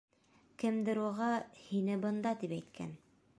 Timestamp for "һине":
1.67-1.99